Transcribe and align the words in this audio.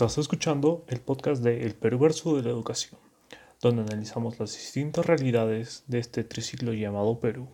Estás 0.00 0.16
escuchando 0.16 0.82
el 0.88 0.98
podcast 0.98 1.42
de 1.42 1.62
El 1.62 1.74
Perverso 1.74 2.34
de 2.34 2.42
la 2.42 2.48
Educación, 2.48 2.98
donde 3.60 3.82
analizamos 3.82 4.40
las 4.40 4.54
distintas 4.54 5.04
realidades 5.04 5.84
de 5.88 5.98
este 5.98 6.24
triciclo 6.24 6.72
llamado 6.72 7.20
Perú. 7.20 7.50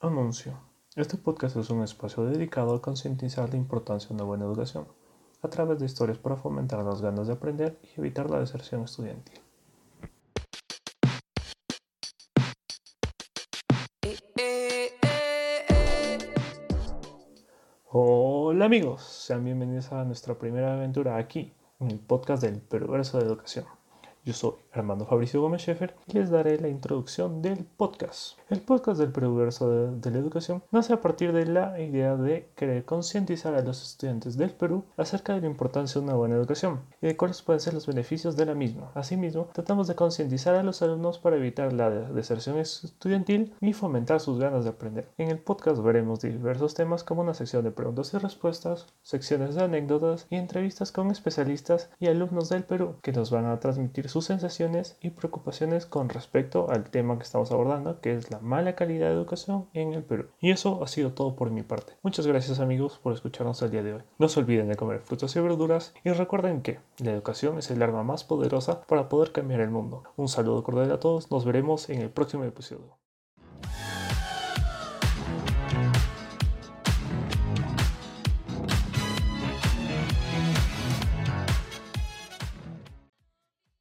Anuncio. 0.00 0.58
Este 0.96 1.18
podcast 1.18 1.58
es 1.58 1.68
un 1.68 1.82
espacio 1.82 2.24
dedicado 2.24 2.74
a 2.74 2.80
concientizar 2.80 3.50
la 3.50 3.58
importancia 3.58 4.08
de 4.08 4.14
una 4.14 4.24
buena 4.24 4.46
educación, 4.46 4.88
a 5.42 5.50
través 5.50 5.80
de 5.80 5.84
historias 5.84 6.16
para 6.16 6.36
fomentar 6.36 6.82
las 6.82 7.02
ganas 7.02 7.26
de 7.26 7.34
aprender 7.34 7.78
y 7.82 8.00
evitar 8.00 8.30
la 8.30 8.40
deserción 8.40 8.84
estudiantil. 8.84 9.38
Hola 17.90 18.66
amigos, 18.66 19.02
sean 19.02 19.44
bienvenidos 19.46 19.92
a 19.92 20.04
nuestra 20.04 20.38
primera 20.38 20.74
aventura 20.74 21.16
aquí, 21.16 21.54
en 21.80 21.90
el 21.90 21.98
podcast 21.98 22.42
del 22.42 22.60
Perverso 22.60 23.18
de 23.18 23.24
Educación. 23.24 23.64
Yo 24.28 24.34
soy 24.34 24.52
Armando 24.74 25.06
Fabricio 25.06 25.40
Gómez 25.40 25.62
Schaefer 25.62 25.94
y 26.06 26.12
les 26.12 26.28
daré 26.28 26.60
la 26.60 26.68
introducción 26.68 27.40
del 27.40 27.64
podcast. 27.64 28.38
El 28.50 28.60
podcast 28.60 29.00
del 29.00 29.10
Perverso 29.10 29.70
de, 29.90 30.10
la 30.10 30.18
Educación 30.18 30.62
nace 30.70 30.92
a 30.92 31.00
partir 31.00 31.32
de 31.32 31.46
la 31.46 31.80
idea 31.80 32.14
de 32.14 32.50
querer 32.54 32.84
concientizar 32.84 33.54
a 33.54 33.62
los 33.62 33.82
estudiantes 33.82 34.36
del 34.36 34.50
Perú 34.50 34.84
acerca 34.98 35.34
de 35.34 35.40
la 35.40 35.46
importancia 35.46 35.98
de 35.98 36.06
una 36.06 36.14
buena 36.14 36.34
educación 36.34 36.80
y 37.00 37.06
de 37.06 37.16
cuáles 37.16 37.40
pueden 37.40 37.60
ser 37.60 37.72
los 37.72 37.86
beneficios 37.86 38.36
de 38.36 38.44
la 38.44 38.54
misma. 38.54 38.92
Asimismo, 38.94 39.48
tratamos 39.54 39.88
de 39.88 39.94
concientizar 39.94 40.54
a 40.56 40.62
los 40.62 40.82
alumnos 40.82 41.18
para 41.18 41.36
evitar 41.36 41.72
la 41.72 41.88
deserción 41.88 42.58
estudiantil 42.58 43.54
y 43.62 43.72
fomentar 43.72 44.20
sus 44.20 44.38
ganas 44.38 44.64
de 44.64 44.70
aprender. 44.70 45.08
En 45.16 45.30
el 45.30 45.38
podcast 45.38 45.82
veremos 45.82 46.20
diversos 46.20 46.74
temas 46.74 47.02
como 47.02 47.22
una 47.22 47.32
sección 47.32 47.64
de 47.64 47.70
preguntas 47.70 48.12
y 48.12 48.18
respuestas, 48.18 48.88
secciones 49.02 49.54
de 49.54 49.64
anécdotas 49.64 50.26
y 50.28 50.36
entrevistas 50.36 50.92
con 50.92 51.10
especialistas 51.10 51.88
y 51.98 52.08
alumnos 52.08 52.50
del 52.50 52.64
Perú 52.64 52.96
que 53.00 53.12
nos 53.12 53.30
van 53.30 53.46
a 53.46 53.58
transmitir 53.58 54.10
sus 54.18 54.24
sensaciones 54.24 54.98
y 55.00 55.10
preocupaciones 55.10 55.86
con 55.86 56.08
respecto 56.08 56.68
al 56.70 56.90
tema 56.90 57.16
que 57.18 57.22
estamos 57.22 57.52
abordando, 57.52 58.00
que 58.00 58.14
es 58.14 58.32
la 58.32 58.40
mala 58.40 58.74
calidad 58.74 59.06
de 59.06 59.14
educación 59.14 59.68
en 59.74 59.92
el 59.92 60.02
Perú. 60.02 60.26
Y 60.40 60.50
eso 60.50 60.82
ha 60.82 60.88
sido 60.88 61.12
todo 61.12 61.36
por 61.36 61.52
mi 61.52 61.62
parte. 61.62 61.92
Muchas 62.02 62.26
gracias 62.26 62.58
amigos 62.58 62.98
por 63.00 63.12
escucharnos 63.12 63.62
el 63.62 63.70
día 63.70 63.84
de 63.84 63.94
hoy. 63.94 64.02
No 64.18 64.28
se 64.28 64.40
olviden 64.40 64.66
de 64.66 64.74
comer 64.74 65.02
frutas 65.02 65.36
y 65.36 65.40
verduras 65.40 65.94
y 66.02 66.10
recuerden 66.10 66.62
que 66.62 66.80
la 66.98 67.12
educación 67.12 67.58
es 67.58 67.70
el 67.70 67.80
arma 67.80 68.02
más 68.02 68.24
poderosa 68.24 68.82
para 68.88 69.08
poder 69.08 69.30
cambiar 69.30 69.60
el 69.60 69.70
mundo. 69.70 70.02
Un 70.16 70.26
saludo 70.26 70.64
cordial 70.64 70.90
a 70.90 70.98
todos, 70.98 71.30
nos 71.30 71.44
veremos 71.44 71.88
en 71.88 72.00
el 72.00 72.10
próximo 72.10 72.42
episodio. 72.42 72.98